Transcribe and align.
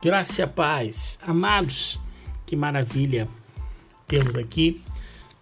Graça 0.00 0.42
e 0.42 0.46
paz. 0.46 1.18
Amados, 1.20 2.00
que 2.46 2.54
maravilha 2.54 3.26
temos 4.06 4.36
aqui. 4.36 4.80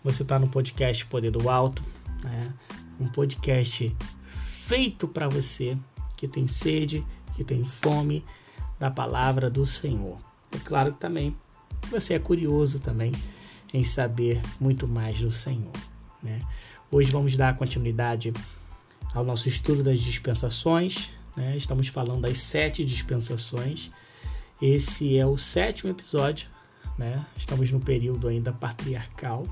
Você 0.03 0.23
está 0.23 0.39
no 0.39 0.49
podcast 0.49 1.05
Poder 1.05 1.31
do 1.31 1.51
Alto, 1.51 1.85
né? 2.25 2.55
um 2.99 3.07
podcast 3.07 3.95
feito 4.47 5.07
para 5.07 5.29
você 5.29 5.77
que 6.17 6.27
tem 6.27 6.49
sede, 6.49 7.05
que 7.35 7.45
tem 7.45 7.67
fome 7.67 8.25
da 8.79 8.91
palavra 8.91 9.51
do 9.51 9.67
Senhor. 9.67 10.17
É 10.51 10.59
claro 10.59 10.95
que 10.95 11.01
também 11.01 11.37
você 11.91 12.15
é 12.15 12.19
curioso 12.19 12.81
também 12.81 13.13
em 13.75 13.85
saber 13.85 14.41
muito 14.59 14.89
mais 14.89 15.21
do 15.21 15.31
Senhor. 15.31 15.73
Né? 16.23 16.41
Hoje 16.91 17.11
vamos 17.11 17.37
dar 17.37 17.55
continuidade 17.57 18.33
ao 19.13 19.23
nosso 19.23 19.51
estudo 19.51 19.83
das 19.83 20.01
dispensações. 20.01 21.11
Né? 21.37 21.59
Estamos 21.59 21.89
falando 21.89 22.23
das 22.23 22.39
sete 22.39 22.87
dispensações 22.87 23.91
esse 24.61 25.19
é 25.19 25.27
o 25.27 25.37
sétimo 25.37 25.91
episódio, 25.91 26.49
né? 26.99 27.25
Estamos 27.37 27.71
no 27.71 27.81
período 27.81 28.29
ainda 28.29 28.53
patriarcal. 28.53 29.47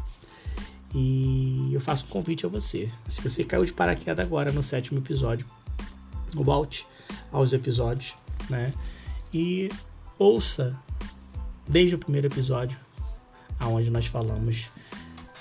E 0.94 1.70
eu 1.72 1.80
faço 1.80 2.04
um 2.06 2.08
convite 2.08 2.46
a 2.46 2.48
você. 2.48 2.88
Se 3.08 3.20
você 3.20 3.44
caiu 3.44 3.64
de 3.64 3.72
paraquedas 3.72 4.24
agora 4.24 4.52
no 4.52 4.62
sétimo 4.62 5.00
episódio, 5.00 5.46
volte 6.32 6.86
aos 7.32 7.52
episódios, 7.52 8.14
né? 8.48 8.72
E 9.32 9.68
ouça 10.18 10.78
desde 11.68 11.96
o 11.96 11.98
primeiro 11.98 12.28
episódio, 12.28 12.78
aonde 13.58 13.91
nós 13.91 14.06
falamos 14.06 14.68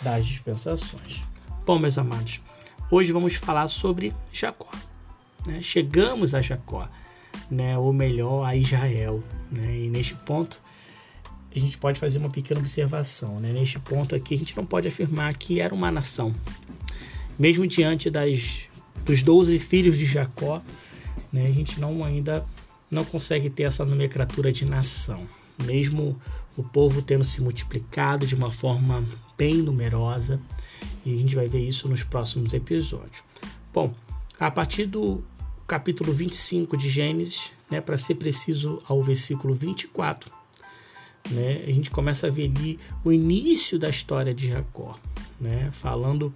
das 0.02 0.25
dispensações. 0.25 1.22
Bom, 1.66 1.80
meus 1.80 1.98
amados, 1.98 2.41
hoje 2.89 3.11
vamos 3.11 3.36
falar 3.36 3.67
sobre 3.67 4.14
Jacó. 4.31 4.70
Né? 5.45 5.61
Chegamos 5.61 6.34
a 6.34 6.41
Jacó 6.41 6.89
né, 7.49 7.77
ou 7.77 7.94
melhor, 7.94 8.44
a 8.44 8.55
Israel. 8.55 9.23
Né? 9.52 9.81
E 9.81 9.89
neste 9.89 10.16
ponto, 10.16 10.59
a 11.55 11.59
gente 11.59 11.77
pode 11.77 12.00
fazer 12.00 12.17
uma 12.17 12.30
pequena 12.30 12.59
observação. 12.59 13.39
Né? 13.39 13.52
Neste 13.53 13.80
ponto 13.80 14.16
aqui, 14.16 14.33
a 14.33 14.38
gente 14.38 14.55
não 14.55 14.66
pode 14.66 14.88
afirmar 14.88 15.33
que 15.35 15.59
era 15.59 15.73
uma 15.73 15.91
nação. 15.91 16.33
Mesmo 17.38 17.67
diante 17.67 18.09
das, 18.09 18.61
dos 19.05 19.22
12 19.23 19.59
filhos 19.59 19.97
de 19.97 20.05
Jacó, 20.05 20.61
né, 21.31 21.47
a 21.47 21.52
gente 21.52 21.80
não 21.80 22.03
ainda 22.03 22.45
não 22.89 23.03
consegue 23.03 23.50
ter 23.50 23.63
essa 23.63 23.83
nomenclatura 23.83 24.52
de 24.52 24.66
nação. 24.66 25.25
Mesmo 25.63 26.19
o 26.55 26.63
povo 26.63 27.02
tendo 27.02 27.23
se 27.23 27.41
multiplicado 27.41 28.28
de 28.28 28.35
uma 28.35 28.52
forma 28.52 29.03
bem 29.38 29.55
numerosa, 29.55 30.39
e 31.05 31.13
a 31.13 31.17
gente 31.17 31.35
vai 31.35 31.47
ver 31.47 31.67
isso 31.67 31.88
nos 31.88 32.03
próximos 32.03 32.53
episódios. 32.53 33.23
Bom, 33.73 33.94
a 34.39 34.52
partir 34.52 34.85
do 34.85 35.23
capítulo 35.73 36.13
25 36.13 36.77
de 36.77 36.88
Gênesis, 36.88 37.52
né, 37.67 37.81
para 37.81 37.97
ser 37.97 38.13
preciso 38.13 38.79
ao 38.88 39.02
versículo 39.02 39.55
24, 39.55 40.31
né, 41.31 41.63
a 41.63 41.71
gente 41.71 41.89
começa 41.89 42.27
a 42.27 42.29
ver 42.29 42.52
ali 42.55 42.79
o 43.03 43.11
início 43.11 43.79
da 43.79 43.89
história 43.89 44.35
de 44.35 44.49
Jacó, 44.49 44.95
né, 45.41 45.71
falando 45.71 46.31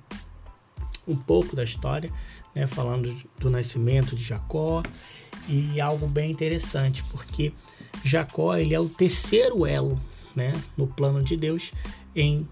um 1.07 1.15
pouco 1.15 1.55
da 1.55 1.63
história, 1.63 2.11
né, 2.55 2.65
falando 2.65 3.15
do 3.39 3.47
nascimento 3.51 4.15
de 4.15 4.23
Jacó 4.23 4.81
e 5.47 5.79
algo 5.79 6.07
bem 6.07 6.31
interessante, 6.31 7.03
porque 7.11 7.53
Jacó 8.03 8.57
ele 8.57 8.73
é 8.73 8.79
o 8.79 8.89
terceiro 8.89 9.67
elo 9.67 10.01
né, 10.35 10.51
no 10.75 10.87
plano 10.87 11.21
de 11.21 11.37
Deus 11.37 11.71
em 12.15 12.47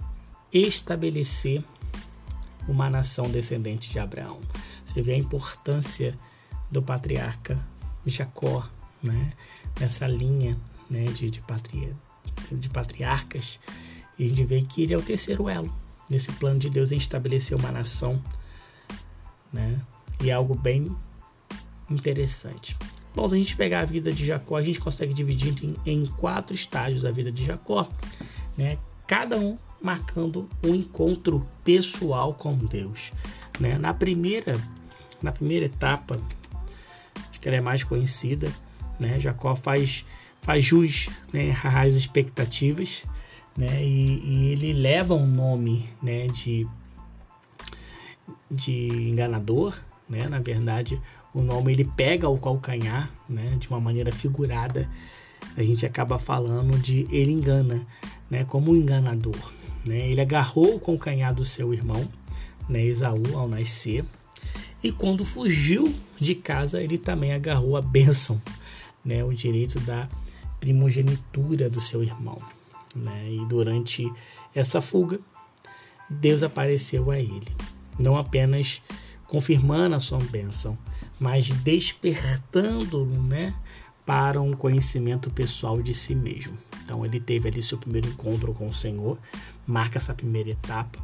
estabelecer 0.53 1.63
uma 2.67 2.91
nação 2.91 3.27
descendente 3.27 3.89
de 3.89 3.97
Abraão. 3.97 4.39
Você 4.85 5.01
vê 5.01 5.13
a 5.13 5.17
importância 5.17 6.15
do 6.69 6.81
patriarca 6.81 7.59
Jacó, 8.05 8.67
né? 9.01 9.33
nessa 9.79 10.07
linha 10.07 10.57
né? 10.89 11.05
de, 11.05 11.29
de, 11.29 11.41
patria, 11.41 11.95
de 12.51 12.69
patriarcas. 12.69 13.59
E 14.17 14.25
a 14.25 14.29
gente 14.29 14.43
vê 14.43 14.61
que 14.61 14.83
ele 14.83 14.93
é 14.93 14.97
o 14.97 15.01
terceiro 15.01 15.49
elo 15.49 15.73
nesse 16.09 16.31
plano 16.33 16.59
de 16.59 16.69
Deus 16.69 16.91
em 16.91 16.97
estabelecer 16.97 17.57
uma 17.57 17.71
nação. 17.71 18.21
Né? 19.51 19.79
E 20.21 20.29
é 20.29 20.33
algo 20.33 20.55
bem 20.55 20.95
interessante. 21.89 22.77
Bom, 23.13 23.27
se 23.27 23.35
a 23.35 23.37
gente 23.37 23.55
pegar 23.55 23.81
a 23.81 23.85
vida 23.85 24.11
de 24.11 24.25
Jacó, 24.25 24.57
a 24.57 24.63
gente 24.63 24.79
consegue 24.79 25.13
dividir 25.13 25.55
em, 25.63 25.75
em 25.85 26.05
quatro 26.05 26.53
estágios 26.53 27.05
a 27.05 27.11
vida 27.11 27.31
de 27.31 27.45
Jacó, 27.45 27.87
né? 28.57 28.77
cada 29.07 29.37
um 29.37 29.57
marcando 29.81 30.49
um 30.63 30.73
encontro 30.75 31.45
pessoal 31.63 32.33
com 32.33 32.55
Deus. 32.57 33.11
Né? 33.59 33.77
Na 33.77 33.93
primeira 33.93 34.55
na 35.21 35.31
primeira 35.31 35.65
etapa 35.65 36.19
que 37.45 37.49
ela 37.49 37.57
é 37.57 37.61
mais 37.61 37.83
conhecida, 37.83 38.51
né? 38.99 39.19
Jacó 39.19 39.55
faz 39.55 40.03
faz 40.41 40.65
jus 40.65 41.09
né, 41.31 41.55
às 41.63 41.93
expectativas, 41.93 43.03
né? 43.55 43.83
E, 43.83 44.19
e, 44.23 44.51
ele 44.51 44.73
leva 44.73 45.13
um 45.13 45.27
nome, 45.27 45.87
né, 46.01 46.25
de 46.25 46.67
de 48.49 48.87
enganador, 48.87 49.77
né? 50.09 50.27
Na 50.27 50.39
verdade, 50.39 50.99
o 51.35 51.41
nome 51.43 51.71
ele 51.71 51.85
pega 51.85 52.27
o 52.27 52.39
calcanhar, 52.39 53.11
né, 53.29 53.55
de 53.59 53.69
uma 53.69 53.79
maneira 53.79 54.11
figurada. 54.11 54.89
A 55.55 55.61
gente 55.61 55.85
acaba 55.85 56.17
falando 56.17 56.79
de 56.79 57.07
ele 57.11 57.31
engana, 57.31 57.85
né, 58.27 58.43
como 58.43 58.71
um 58.71 58.75
enganador, 58.75 59.53
né? 59.85 60.09
Ele 60.09 60.19
agarrou 60.19 60.77
o 60.77 60.79
calcanhar 60.79 61.31
do 61.31 61.45
seu 61.45 61.71
irmão, 61.75 62.09
né, 62.67 62.83
Esaú, 62.83 63.37
ao 63.37 63.47
nascer, 63.47 64.03
e 64.85 64.91
quando 64.91 65.25
fugiu 65.25 65.91
de 66.19 66.35
casa, 66.35 66.79
ele 66.79 66.99
também 66.99 67.33
agarrou 67.33 67.75
a 67.75 67.81
bênção, 67.81 68.39
né, 69.03 69.23
o 69.23 69.33
direito 69.33 69.79
da 69.79 70.07
primogenitura 70.59 71.67
do 71.67 71.81
seu 71.81 72.03
irmão. 72.03 72.37
Né? 72.95 73.31
E 73.31 73.45
durante 73.47 74.07
essa 74.53 74.81
fuga, 74.81 75.19
Deus 76.07 76.43
apareceu 76.43 77.09
a 77.09 77.17
ele, 77.19 77.47
não 77.97 78.15
apenas 78.15 78.79
confirmando 79.25 79.95
a 79.95 79.99
sua 79.99 80.19
bênção, 80.19 80.77
mas 81.19 81.49
despertando 81.49 83.07
né, 83.07 83.55
para 84.05 84.39
um 84.39 84.53
conhecimento 84.53 85.31
pessoal 85.31 85.81
de 85.81 85.95
si 85.95 86.13
mesmo. 86.13 86.55
Então 86.83 87.03
ele 87.03 87.19
teve 87.19 87.49
ali 87.49 87.63
seu 87.63 87.79
primeiro 87.79 88.07
encontro 88.07 88.53
com 88.53 88.67
o 88.67 88.73
Senhor, 88.73 89.17
marca 89.65 89.97
essa 89.97 90.13
primeira 90.13 90.51
etapa. 90.51 90.99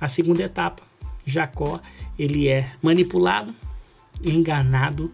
A 0.00 0.06
segunda 0.06 0.44
etapa 0.44 0.85
Jacó 1.26 1.80
ele 2.16 2.48
é 2.48 2.72
manipulado, 2.80 3.54
enganado 4.24 5.12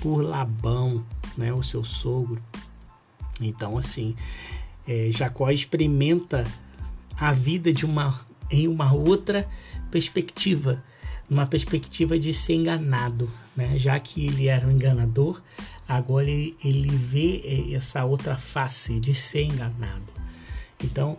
por 0.00 0.20
Labão, 0.20 1.04
né, 1.38 1.52
o 1.52 1.62
seu 1.62 1.84
sogro. 1.84 2.42
Então 3.40 3.78
assim, 3.78 4.16
é, 4.86 5.08
Jacó 5.10 5.50
experimenta 5.50 6.44
a 7.16 7.32
vida 7.32 7.72
de 7.72 7.86
uma 7.86 8.20
em 8.50 8.68
uma 8.68 8.92
outra 8.92 9.48
perspectiva, 9.90 10.84
uma 11.30 11.46
perspectiva 11.46 12.18
de 12.18 12.34
ser 12.34 12.54
enganado, 12.54 13.30
né? 13.56 13.78
Já 13.78 13.98
que 13.98 14.26
ele 14.26 14.46
era 14.46 14.66
um 14.66 14.70
enganador, 14.70 15.40
agora 15.88 16.28
ele, 16.28 16.54
ele 16.62 16.90
vê 16.90 17.40
é, 17.44 17.74
essa 17.74 18.04
outra 18.04 18.36
face 18.36 19.00
de 19.00 19.14
ser 19.14 19.44
enganado. 19.44 20.06
Então 20.82 21.16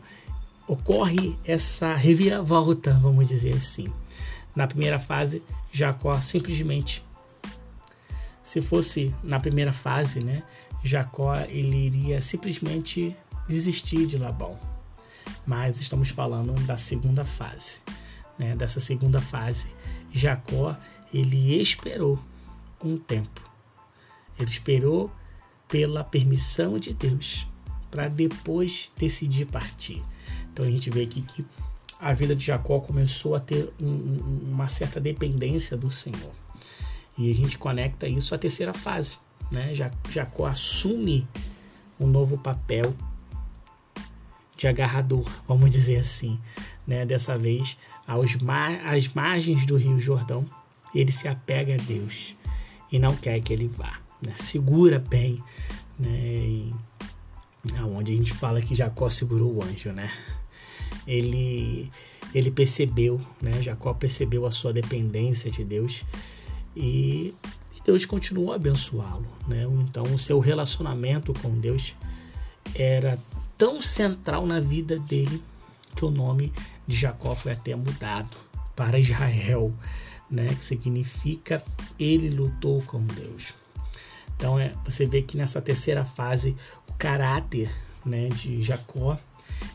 ocorre 0.68 1.36
essa 1.44 1.96
reviravolta, 1.96 2.94
vamos 3.02 3.28
dizer 3.28 3.56
assim. 3.56 3.92
Na 4.56 4.68
primeira 4.68 5.00
fase, 5.00 5.42
Jacó 5.72 6.20
simplesmente, 6.22 7.04
se 8.44 8.62
fosse 8.62 9.14
na 9.24 9.40
primeira 9.40 9.74
fase, 9.74 10.24
né, 10.24 10.44
Jacó 10.84 11.36
ele 11.48 11.88
iria 11.88 12.22
simplesmente 12.22 13.16
desistir 13.48 14.06
de 14.06 14.18
Labão. 14.18 14.60
Mas 15.46 15.80
estamos 15.80 16.10
falando 16.10 16.54
da 16.66 16.78
segunda 16.78 17.24
fase, 17.24 17.82
né? 18.38 18.56
Dessa 18.56 18.80
segunda 18.80 19.20
fase, 19.22 19.68
Jacó 20.12 20.76
ele 21.14 21.60
esperou 21.62 22.20
um 22.84 22.98
tempo. 22.98 23.42
Ele 24.40 24.50
esperou 24.50 25.12
pela 25.68 26.04
permissão 26.04 26.78
de 26.78 26.94
Deus 26.94 27.48
para 27.90 28.08
depois 28.08 28.92
decidir 28.98 29.46
partir. 29.46 30.04
Então 30.52 30.66
a 30.66 30.70
gente 30.70 30.90
vê 30.90 31.04
aqui 31.04 31.22
que 31.22 31.46
a 32.04 32.12
vida 32.12 32.36
de 32.36 32.46
Jacó 32.46 32.82
começou 32.82 33.34
a 33.34 33.40
ter 33.40 33.72
um, 33.80 34.18
uma 34.52 34.68
certa 34.68 35.00
dependência 35.00 35.78
do 35.78 35.90
Senhor. 35.90 36.32
E 37.18 37.32
a 37.32 37.36
gente 37.36 37.58
conecta 37.58 38.06
isso 38.08 38.36
à 38.36 38.38
terceira 38.38 38.74
fase. 38.74 39.18
Né? 39.50 39.74
Jacó 40.10 40.46
assume 40.46 41.26
um 41.98 42.06
novo 42.06 42.38
papel 42.38 42.94
de 44.58 44.68
agarrador, 44.68 45.26
vamos 45.48 45.72
dizer 45.72 45.98
assim. 45.98 46.38
Né? 46.86 47.06
Dessa 47.06 47.38
vez, 47.38 47.78
aos 48.06 48.36
mar 48.36 48.86
às 48.86 49.08
margens 49.08 49.66
do 49.66 49.78
Rio 49.78 49.98
Jordão, 49.98 50.46
ele 50.94 51.12
se 51.14 51.30
apega 51.30 51.76
a 51.76 51.78
Deus 51.78 52.36
e 52.92 53.00
não 53.00 53.16
quer 53.16 53.40
que 53.40 53.54
ele 53.54 53.70
vá. 53.70 54.00
Né? 54.22 54.34
Segura 54.36 55.00
bem, 55.00 55.42
né? 55.98 56.10
E, 56.10 56.76
onde 57.82 58.12
a 58.12 58.16
gente 58.16 58.34
fala 58.34 58.62
que 58.62 58.76
Jacó 58.76 59.10
segurou 59.10 59.56
o 59.56 59.64
anjo, 59.64 59.94
né? 59.94 60.12
Ele 61.08 61.90
ele 62.34 62.50
percebeu, 62.50 63.22
né? 63.42 63.62
Jacó 63.62 63.94
percebeu 63.94 64.46
a 64.46 64.52
sua 64.52 64.74
dependência 64.74 65.52
de 65.52 65.64
Deus 65.64 66.04
e 66.76 67.34
Deus 67.86 68.06
continuou 68.06 68.52
a 68.52 68.56
abençoá-lo, 68.56 69.28
né? 69.48 69.64
Então 69.88 70.04
o 70.04 70.18
seu 70.18 70.40
relacionamento 70.40 71.34
com 71.42 71.52
Deus 71.60 71.94
era 72.74 73.20
tão 73.58 73.82
central 73.82 74.46
na 74.46 74.60
vida 74.60 74.98
dele 74.98 75.44
que 75.96 76.06
o 76.06 76.10
nome 76.10 76.52
de 76.88 76.96
Jacó 76.96 77.36
foi 77.36 77.52
até 77.52 77.76
mudado 77.76 78.36
para 78.76 78.98
Israel, 78.98 79.72
né? 80.30 80.48
Que 80.48 80.66
significa 80.66 81.64
ele 82.00 82.30
lutou 82.30 82.82
com 82.84 83.04
Deus. 83.06 83.54
Então 84.36 84.58
é, 84.58 84.74
você 84.84 85.06
vê 85.06 85.22
que 85.22 85.38
nessa 85.38 85.62
terceira 85.62 86.04
fase 86.04 86.56
o 86.90 86.94
caráter 86.94 87.70
né, 88.06 88.28
de 88.30 88.62
Jacó 88.62 89.18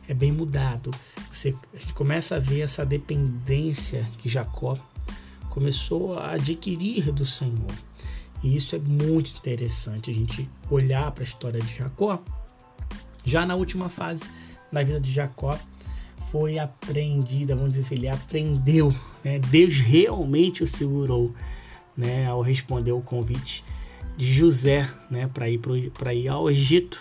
é 0.09 0.15
bem 0.15 0.33
mudado. 0.33 0.91
Você 1.33 1.55
a 1.75 1.79
gente 1.79 1.93
começa 1.93 2.37
a 2.37 2.39
ver 2.39 2.63
essa 2.63 2.85
dependência 2.85 4.09
que 4.19 4.29
Jacó 4.29 4.77
começou 5.51 6.19
a 6.19 6.33
adquirir 6.33 7.13
do 7.13 7.27
Senhor. 7.27 7.73
E 8.43 8.55
isso 8.55 8.77
é 8.77 8.79
muito 8.79 9.33
interessante 9.37 10.11
a 10.11 10.15
gente 10.15 10.49
olhar 10.71 11.11
para 11.11 11.25
a 11.25 11.27
história 11.27 11.61
de 11.61 11.77
Jacó. 11.77 12.23
Já 13.25 13.45
na 13.45 13.55
última 13.57 13.89
fase 13.89 14.31
da 14.73 14.83
vida 14.83 15.01
de 15.01 15.11
Jacó 15.11 15.59
foi 16.31 16.59
apreendida, 16.59 17.57
vamos 17.57 17.73
dizer 17.73 17.87
assim, 17.87 17.95
ele 17.97 18.09
aprendeu, 18.09 18.95
né? 19.25 19.39
Deus 19.39 19.79
realmente 19.79 20.63
o 20.63 20.69
segurou, 20.69 21.35
né, 21.97 22.27
ao 22.27 22.43
responder 22.43 22.93
o 22.93 23.01
convite 23.01 23.65
de 24.17 24.33
José, 24.33 24.89
né, 25.11 25.29
para 25.33 25.49
ir 25.49 25.59
para 25.91 26.15
ir 26.15 26.29
ao 26.29 26.51
Egito. 26.51 26.99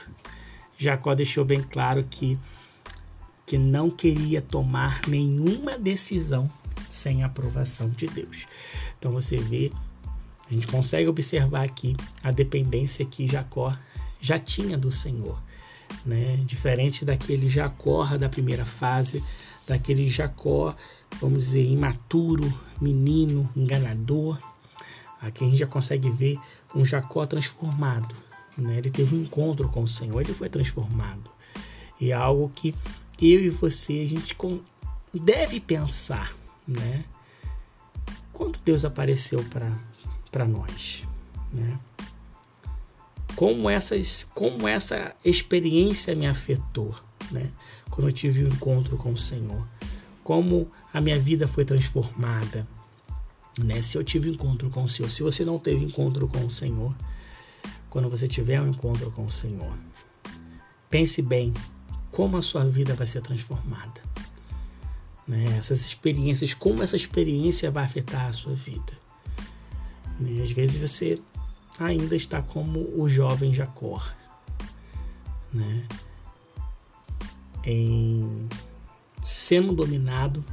Jacó 0.77 1.13
deixou 1.13 1.43
bem 1.43 1.61
claro 1.61 2.03
que 2.03 2.37
que 3.47 3.57
não 3.57 3.89
queria 3.89 4.41
tomar 4.41 5.01
nenhuma 5.07 5.79
decisão 5.79 6.51
sem 6.89 7.23
aprovação 7.23 7.89
de 7.89 8.05
Deus. 8.05 8.45
Então 8.99 9.13
você 9.13 9.37
vê, 9.37 9.71
a 10.51 10.53
gente 10.53 10.67
consegue 10.67 11.07
observar 11.07 11.63
aqui 11.63 11.95
a 12.21 12.29
dependência 12.29 13.05
que 13.05 13.25
Jacó 13.25 13.73
já 14.19 14.37
tinha 14.37 14.77
do 14.77 14.91
Senhor, 14.91 15.41
né? 16.05 16.43
Diferente 16.45 17.05
daquele 17.05 17.49
Jacó 17.49 18.17
da 18.17 18.27
primeira 18.27 18.65
fase, 18.65 19.23
daquele 19.65 20.09
Jacó, 20.09 20.75
vamos 21.21 21.45
dizer, 21.45 21.63
imaturo, 21.63 22.53
menino, 22.81 23.49
enganador. 23.55 24.37
Aqui 25.21 25.45
a 25.45 25.47
gente 25.47 25.59
já 25.59 25.67
consegue 25.67 26.09
ver 26.09 26.37
um 26.75 26.85
Jacó 26.85 27.25
transformado, 27.25 28.13
né? 28.57 28.77
Ele 28.77 28.91
teve 28.91 29.15
um 29.15 29.21
encontro 29.21 29.69
com 29.69 29.83
o 29.83 29.87
Senhor, 29.87 30.19
ele 30.19 30.33
foi 30.33 30.49
transformado. 30.49 31.31
E 31.99 32.11
é 32.11 32.13
algo 32.13 32.51
que 32.53 32.75
eu 33.19 33.41
e 33.41 33.49
você, 33.49 33.93
a 33.93 34.07
gente 34.07 34.35
deve 35.13 35.59
pensar, 35.59 36.33
né? 36.67 37.03
Quando 38.31 38.59
Deus 38.59 38.85
apareceu 38.85 39.43
para 40.31 40.45
nós, 40.45 41.03
né? 41.51 41.79
Como, 43.35 43.69
essas, 43.69 44.25
como 44.33 44.67
essa 44.67 45.15
experiência 45.23 46.15
me 46.15 46.27
afetou, 46.27 46.95
né? 47.31 47.51
Quando 47.89 48.07
eu 48.07 48.13
tive 48.13 48.43
um 48.43 48.47
encontro 48.47 48.97
com 48.97 49.13
o 49.13 49.17
Senhor. 49.17 49.67
Como 50.23 50.69
a 50.93 50.99
minha 50.99 51.17
vida 51.17 51.47
foi 51.47 51.63
transformada, 51.63 52.67
né? 53.59 53.81
Se 53.81 53.97
eu 53.97 54.03
tive 54.03 54.29
encontro 54.29 54.69
com 54.69 54.83
o 54.83 54.89
Senhor. 54.89 55.09
Se 55.09 55.23
você 55.23 55.43
não 55.43 55.57
teve 55.57 55.85
encontro 55.85 56.27
com 56.27 56.45
o 56.45 56.51
Senhor, 56.51 56.95
quando 57.89 58.09
você 58.09 58.27
tiver 58.27 58.61
um 58.61 58.69
encontro 58.69 59.09
com 59.11 59.25
o 59.25 59.31
Senhor, 59.31 59.75
pense 60.89 61.21
bem 61.21 61.53
como 62.17 62.35
a 62.35 62.41
sua 62.41 62.65
vida 62.65 62.95
vai 62.95 63.05
ser 63.05 63.21
transformada. 63.21 64.01
Né? 65.27 65.45
Essas 65.55 65.81
experiências, 65.81 66.51
como 66.51 66.81
essa 66.81 66.95
experiência 66.95 67.69
vai 67.69 67.83
afetar 67.83 68.25
a 68.25 68.33
sua 68.33 68.55
vida. 68.55 68.91
Né? 70.19 70.41
Às 70.41 70.49
vezes 70.49 70.77
você 70.77 71.21
ainda 71.77 72.15
está 72.15 72.41
como 72.41 72.79
o 72.99 73.07
jovem 73.07 73.53
Jacó, 73.53 74.01
né? 75.53 75.85
em 77.63 78.49
sendo 79.23 79.75
dominado 79.75 80.43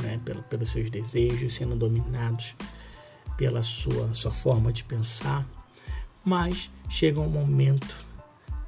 né? 0.00 0.18
Pelo, 0.24 0.42
pelos 0.44 0.72
seus 0.72 0.90
desejos, 0.90 1.52
sendo 1.52 1.76
dominados 1.76 2.54
pela 3.36 3.62
sua, 3.62 4.14
sua 4.14 4.32
forma 4.32 4.72
de 4.72 4.82
pensar, 4.84 5.46
mas 6.24 6.70
chega 6.88 7.20
um 7.20 7.28
momento 7.28 7.94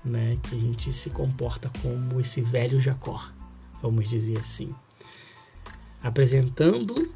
né, 0.07 0.39
que 0.43 0.55
a 0.55 0.59
gente 0.59 0.93
se 0.93 1.11
comporta 1.11 1.71
como 1.83 2.21
esse 2.21 2.41
velho 2.41 2.81
Jacó, 2.81 3.29
vamos 3.83 4.09
dizer 4.09 4.39
assim, 4.39 4.73
apresentando 6.01 7.13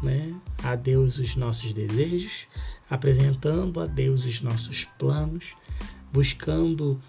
né, 0.00 0.32
a 0.62 0.76
Deus 0.76 1.18
os 1.18 1.34
nossos 1.34 1.72
desejos, 1.72 2.46
apresentando 2.88 3.80
a 3.80 3.86
Deus 3.86 4.24
os 4.24 4.40
nossos 4.40 4.84
planos, 4.98 5.56
buscando 6.12 7.00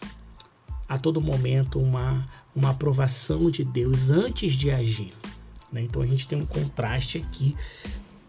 a 0.88 0.98
todo 0.98 1.22
momento 1.22 1.80
uma, 1.80 2.28
uma 2.56 2.72
aprovação 2.72 3.52
de 3.52 3.64
Deus 3.64 4.10
antes 4.10 4.56
de 4.56 4.72
agir. 4.72 5.14
Né? 5.72 5.84
Então 5.84 6.02
a 6.02 6.08
gente 6.08 6.28
tem 6.28 6.40
um 6.42 6.46
contraste 6.46 7.20
aqui 7.20 7.56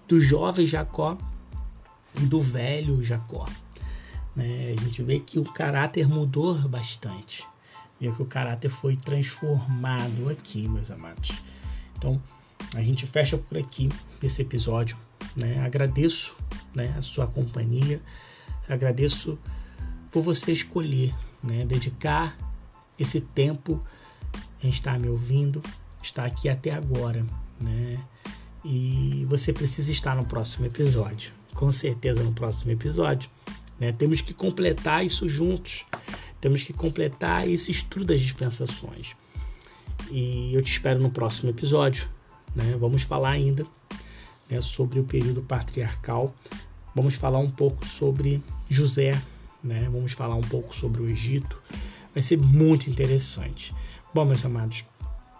do 0.07 0.21
jovem 0.21 0.67
Jacó 0.67 1.17
e 2.21 2.27
do 2.27 2.43
velho 2.43 3.03
Jacó. 3.03 3.47
Né? 4.35 4.75
A 4.79 4.83
gente 4.83 5.03
vê 5.03 5.21
que 5.21 5.39
o 5.39 5.45
caráter 5.45 6.09
mudou 6.09 6.57
bastante. 6.69 7.45
Vê 8.01 8.11
que 8.11 8.23
o 8.23 8.27
caráter 8.27 8.71
foi 8.71 8.97
transformado 8.97 10.29
aqui, 10.31 10.69
meus 10.69 10.91
amados. 10.91 11.31
Então, 11.97 12.21
a 12.75 12.83
gente 12.83 13.07
fecha 13.07 13.37
por 13.37 13.59
aqui 13.59 13.89
esse 14.23 14.43
episódio. 14.43 14.97
Né? 15.37 15.61
Agradeço 15.61 16.35
né, 16.75 16.95
a 16.97 17.03
sua 17.03 17.27
companhia, 17.27 18.01
agradeço 18.69 19.39
por 20.11 20.23
você 20.23 20.53
escolher, 20.53 21.15
né, 21.43 21.65
dedicar 21.65 22.37
esse 22.99 23.21
tempo 23.21 23.83
em 24.63 24.71
estar 24.71 24.99
me 24.99 25.09
ouvindo, 25.09 25.63
estar 26.03 26.25
aqui 26.25 26.49
até 26.49 26.71
agora. 26.71 27.25
Né? 27.61 28.03
E 28.65 29.25
você 29.29 29.53
precisa 29.53 29.91
estar 29.93 30.15
no 30.15 30.25
próximo 30.27 30.67
episódio. 30.67 31.33
Com 31.55 31.71
certeza 31.73 32.23
no 32.23 32.33
próximo 32.33 32.71
episódio 32.73 33.29
né? 33.81 33.93
Temos 33.93 34.21
que 34.21 34.35
completar 34.35 35.05
isso 35.05 35.29
juntos. 35.29 35.87
Temos 36.41 36.63
que 36.63 36.73
completar 36.73 37.49
esse 37.49 37.73
estudo 37.73 38.05
das 38.07 38.21
dispensações. 38.21 39.17
E 40.11 40.55
eu 40.55 40.63
te 40.63 40.71
espero 40.71 41.01
no 41.01 41.11
próximo 41.11 41.51
episódio. 41.51 42.09
Né? 42.55 42.77
Vamos 42.79 43.03
falar 43.03 43.31
ainda 43.31 43.67
né, 44.49 44.61
sobre 44.61 45.01
o 45.01 45.05
período 45.05 45.43
patriarcal. 45.43 46.35
Vamos 46.95 47.15
falar 47.15 47.39
um 47.39 47.51
pouco 47.51 47.87
sobre 47.87 48.43
José. 48.69 49.21
Né? 49.65 49.89
Vamos 49.91 50.13
falar 50.13 50.35
um 50.35 50.43
pouco 50.43 50.75
sobre 50.77 51.03
o 51.03 51.09
Egito. 51.09 51.61
Vai 52.15 52.23
ser 52.23 52.39
muito 52.39 52.91
interessante. 52.91 53.75
Bom, 54.13 54.25
meus 54.25 54.45
amados, 54.45 54.85